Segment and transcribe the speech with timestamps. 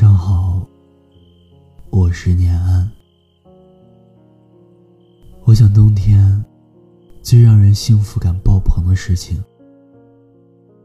[0.00, 0.64] 上好，
[1.90, 2.88] 我是念安。
[5.42, 6.44] 我想冬天
[7.20, 9.42] 最让人幸福感爆棚的事情，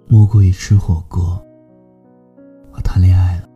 [0.07, 1.39] 莫过于吃火锅
[2.71, 3.47] 和谈恋爱了。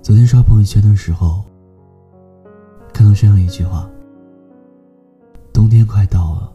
[0.00, 1.44] 昨天刷朋友圈的时候，
[2.94, 3.90] 看到这样一句话：
[5.52, 6.52] 冬天快到了，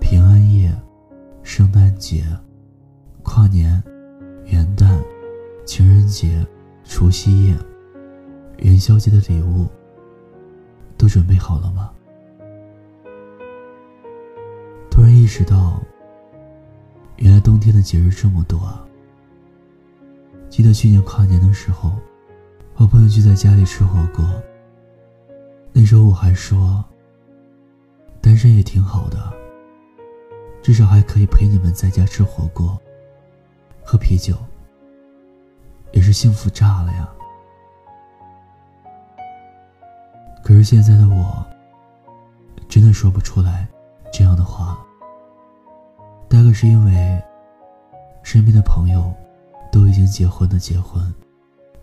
[0.00, 0.74] 平安夜、
[1.42, 2.24] 圣诞节、
[3.22, 3.82] 跨年。
[6.10, 6.46] 节、
[6.84, 7.56] 除夕夜、
[8.58, 9.66] 元宵节的礼物
[10.98, 11.90] 都准备好了吗？
[14.90, 15.80] 突然意识到，
[17.16, 18.84] 原来冬天的节日这么多啊！
[20.50, 21.92] 记得去年跨年的时候，
[22.74, 24.24] 和朋友聚在家里吃火锅。
[25.72, 26.84] 那时候我还说，
[28.20, 29.32] 单身也挺好的，
[30.60, 32.78] 至少还可以陪你们在家吃火锅。
[33.82, 34.36] 喝啤酒，
[35.92, 37.08] 也是幸福炸了呀。
[40.42, 41.44] 可是现在的我，
[42.68, 43.66] 真的说不出来
[44.12, 44.78] 这样的话。
[46.28, 47.22] 大概是因为
[48.22, 49.12] 身边的朋友
[49.72, 51.12] 都已经结婚的结婚，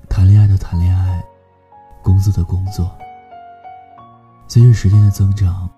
[0.09, 1.23] 谈恋爱的谈恋爱，
[2.01, 2.89] 工作的工作。
[4.47, 5.69] 随着时间的增长，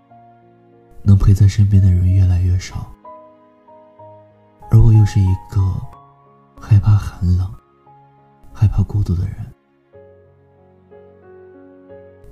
[1.02, 2.86] 能陪在身边的人越来越少，
[4.70, 5.60] 而我又是一个。
[6.62, 7.50] 害怕寒冷，
[8.60, 9.36] 害怕孤独的人，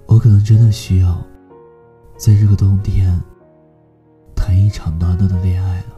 [0.07, 1.25] 我可能真的需要，
[2.17, 3.17] 在这个冬天，
[4.35, 5.95] 谈一场暖暖的恋爱了，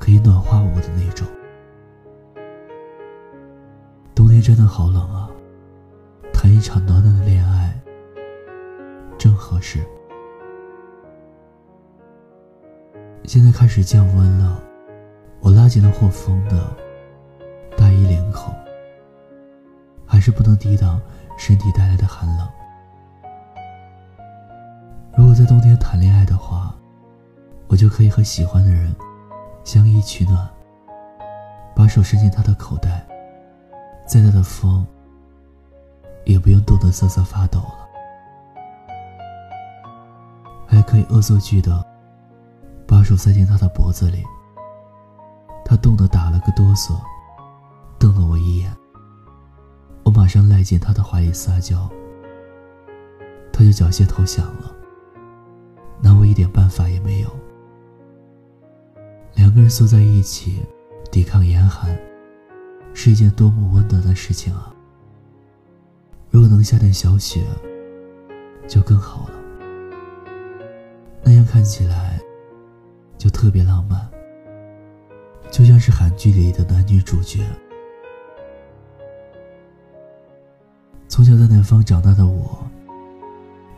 [0.00, 1.24] 可以暖化我的那种。
[4.16, 5.30] 冬天真的好冷啊，
[6.32, 7.80] 谈一场暖暖的恋爱，
[9.16, 9.78] 正合适。
[13.22, 14.60] 现在开始降温了。
[15.38, 16.76] 我拉紧了获风的
[20.20, 21.00] 还是不能抵挡
[21.38, 22.46] 身体带来的寒冷。
[25.16, 26.74] 如果在冬天谈恋爱的话，
[27.68, 28.94] 我就可以和喜欢的人
[29.64, 30.46] 相依取暖，
[31.74, 33.02] 把手伸进他的口袋，
[34.06, 34.86] 再大的风
[36.26, 37.88] 也不用冻得瑟瑟发抖了，
[40.66, 41.82] 还可以恶作剧的
[42.86, 44.22] 把手塞进他的脖子里。
[45.64, 47.00] 他冻得打了个哆嗦，
[50.30, 51.90] 上赖进他的怀里撒娇，
[53.52, 54.72] 他就缴械投降了，
[56.00, 57.28] 拿我一点办法也没有。
[59.34, 60.62] 两个人缩在一起，
[61.10, 61.98] 抵抗严寒，
[62.94, 64.72] 是一件多么温暖的事情啊！
[66.30, 67.44] 如果能下点小雪，
[68.68, 69.34] 就更好了。
[71.24, 72.20] 那样看起来，
[73.18, 74.08] 就特别浪漫。
[75.50, 77.40] 就像是韩剧里的男女主角。
[81.20, 82.66] 从小在南方长大的我，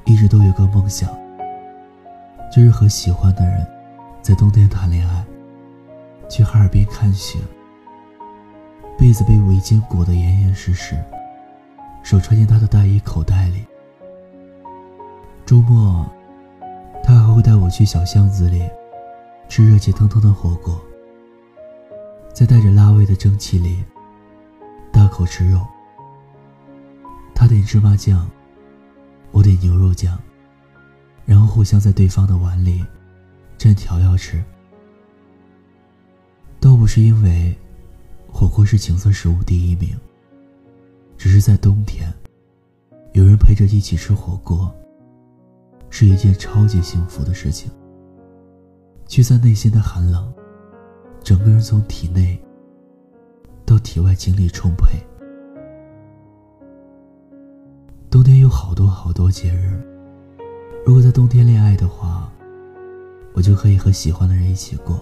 [0.04, 1.10] 一直都有个梦想，
[2.54, 3.66] 就是和喜欢的人
[4.22, 5.24] 在冬天谈恋爱，
[6.28, 7.40] 去哈尔滨看雪，
[8.96, 10.96] 被子被围巾裹得严严实实，
[12.04, 13.66] 手揣进他的大衣口袋里。
[15.44, 16.06] 周末，
[17.02, 18.62] 他还会带我去小巷子里
[19.48, 20.80] 吃热气腾腾的火锅。
[22.32, 23.82] 在带着辣味的蒸汽里，
[24.92, 25.58] 大口吃肉。
[27.34, 28.30] 他点芝麻酱，
[29.30, 30.18] 我点牛肉酱，
[31.24, 32.84] 然后互相在对方的碗里
[33.58, 34.42] 蘸调料吃。
[36.60, 37.56] 倒不是因为
[38.30, 39.96] 火锅是情色食物第一名，
[41.18, 42.12] 只是在冬天，
[43.12, 44.72] 有人陪着一起吃火锅，
[45.90, 47.70] 是一件超级幸福的事情。
[49.08, 50.32] 驱散内心的寒冷。
[51.24, 52.36] 整个人从体内
[53.64, 54.98] 到体外精力充沛。
[58.42, 59.80] 有好多好多节日，
[60.84, 62.28] 如果在冬天恋爱的话，
[63.34, 65.00] 我就可以和喜欢的人一起过。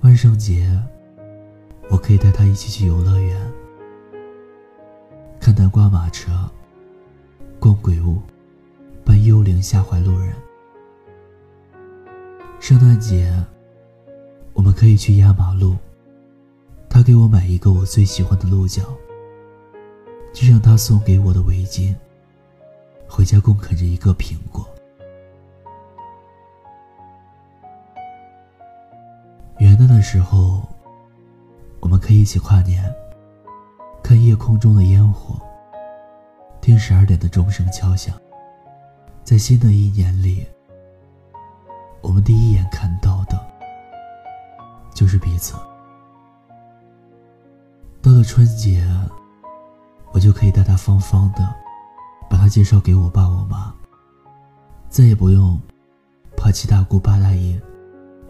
[0.00, 0.68] 万圣节，
[1.88, 3.52] 我可以带他一起去游乐园，
[5.38, 6.32] 看南瓜马车，
[7.60, 8.20] 逛鬼屋，
[9.04, 10.34] 扮幽灵吓坏路人。
[12.58, 13.32] 圣诞节。
[14.54, 15.76] 我们可以去压马路，
[16.88, 18.82] 他给我买一个我最喜欢的鹿角，
[20.32, 21.94] 就像他送给我的围巾。
[23.08, 24.64] 回家共啃着一个苹果。
[29.58, 30.62] 元旦的时候，
[31.80, 32.84] 我们可以一起跨年，
[34.02, 35.40] 看夜空中的烟火，
[36.60, 38.14] 听十二点的钟声敲响。
[39.24, 40.46] 在新的一年里，
[42.00, 43.38] 我们第一眼看到的。
[44.94, 45.54] 就是彼此。
[48.02, 48.86] 到了春节，
[50.12, 51.54] 我就可以大大方方的
[52.28, 53.72] 把他介绍给我爸我妈，
[54.88, 55.58] 再也不用
[56.36, 57.60] 怕七大姑八大姨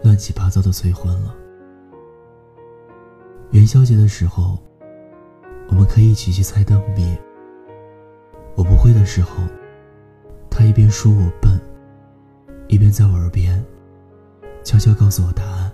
[0.03, 1.35] 乱七八糟的催婚了。
[3.51, 4.57] 元宵节的时候，
[5.69, 7.17] 我们可以一起去猜灯谜。
[8.55, 9.31] 我不会的时候，
[10.49, 11.59] 他一边说我笨，
[12.67, 13.63] 一边在我耳边
[14.63, 15.71] 悄悄告诉我答案，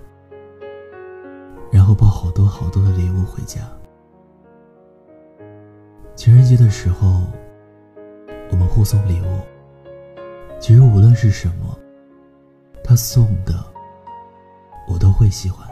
[1.72, 3.62] 然后抱好多好多的礼物回家。
[6.28, 7.24] 情人节的时候，
[8.52, 9.40] 我们互送礼物。
[10.60, 11.80] 其实无论是什么，
[12.84, 13.64] 他送的，
[14.90, 15.66] 我都会喜欢。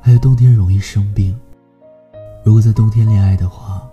[0.00, 1.36] 还有冬天容易生病，
[2.44, 3.90] 如果在冬天恋爱的话，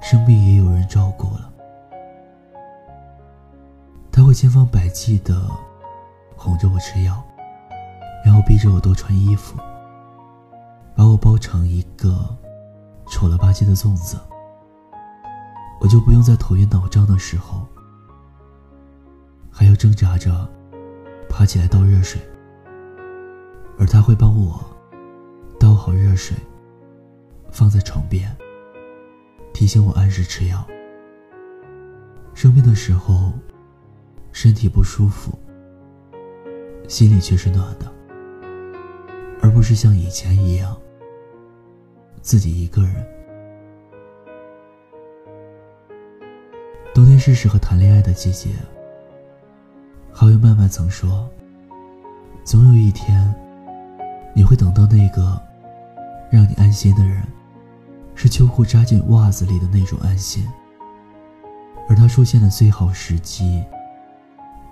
[0.00, 1.52] 生病也有人照顾了。
[4.10, 5.50] 他会千方百计的
[6.34, 7.22] 哄着我吃药，
[8.24, 9.54] 然后逼着我多穿衣服，
[10.96, 12.26] 把我包成一个。
[13.06, 14.16] 丑了吧唧的粽子，
[15.80, 17.66] 我就不用在头晕脑胀的时候，
[19.50, 20.48] 还要挣扎着
[21.28, 22.20] 爬起来倒热水，
[23.78, 24.64] 而他会帮我
[25.60, 26.36] 倒好热水，
[27.50, 28.34] 放在床边，
[29.52, 30.66] 提醒我按时吃药。
[32.34, 33.32] 生病的时候，
[34.32, 35.38] 身体不舒服，
[36.88, 37.92] 心里却是暖的，
[39.40, 40.76] 而不是像以前一样。
[42.24, 43.06] 自己一个人。
[46.94, 48.48] 冬天是适合谈恋爱的季节。
[50.10, 51.28] 好友曼曼曾说
[52.42, 53.32] ：“总有一天，
[54.32, 55.38] 你会等到那个
[56.30, 57.22] 让你安心的人，
[58.14, 60.48] 是秋裤扎进袜子里的那种安心。
[61.90, 63.62] 而他出现的最好时机，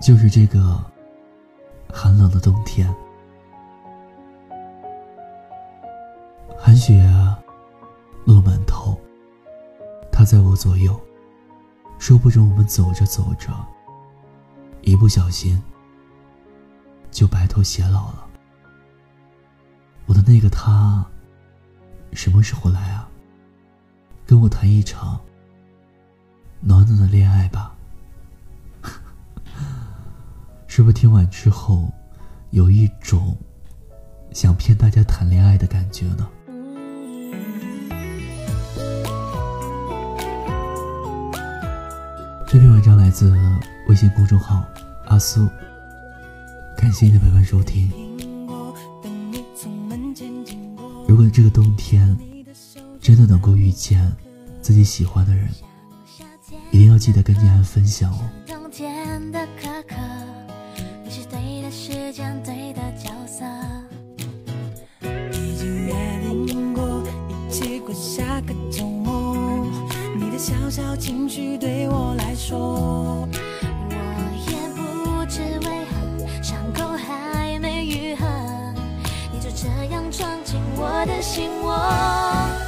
[0.01, 0.83] 就是这个
[1.91, 2.91] 寒冷的冬天。
[6.57, 7.39] 寒雪啊！”
[10.23, 10.97] 他在我左右，
[11.99, 13.51] 说不准我们走着走着，
[14.81, 15.61] 一不小心
[17.11, 18.25] 就白头偕老了。
[20.05, 21.05] 我的那个他，
[22.13, 23.09] 什么时候来啊？
[24.25, 25.19] 跟我谈一场
[26.61, 27.75] 暖暖的恋爱吧。
[30.67, 31.91] 是不是听完之后，
[32.51, 33.35] 有一种
[34.31, 36.29] 想骗大家谈恋爱的感觉呢？
[42.53, 43.35] 这篇文章来自
[43.87, 44.63] 微信公众号
[45.07, 45.49] 阿苏，
[46.77, 47.91] 感谢你的陪伴收听。
[51.07, 52.15] 如果这个冬天
[53.01, 54.07] 真的能够遇见
[54.61, 55.49] 自己喜欢的人，
[56.69, 58.29] 一定要记得跟家人分享哦。
[70.43, 73.95] 小小情绪对我来说，我
[74.51, 78.25] 也不知为何伤口还没愈合，
[79.31, 82.62] 你就这样闯进我的心窝。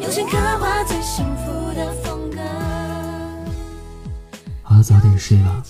[0.00, 2.38] 用心刻画最幸福的风格
[4.62, 5.62] 好了早点睡吧，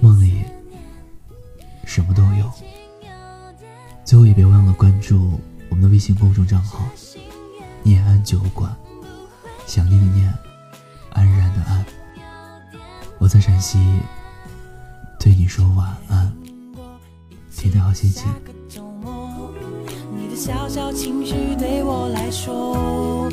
[0.00, 0.44] 梦里
[1.84, 2.50] 什么都有。
[4.04, 6.84] 最后也别忘了关注我们的微信公众账号
[7.82, 8.74] “念安酒馆”，
[9.66, 10.32] 想念的念，
[11.10, 11.84] 安然的安。
[13.18, 14.00] 我在陕西，
[15.18, 16.32] 对你说晚安，
[17.54, 18.30] 天天好心情。
[20.36, 23.26] 小小情绪对我来说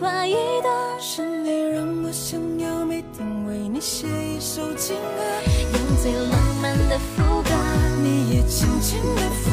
[0.00, 5.22] 怀疑的是你让我想要每天为你写一首情歌，
[5.74, 7.50] 用最浪漫的副歌，
[8.02, 9.50] 你也轻轻的附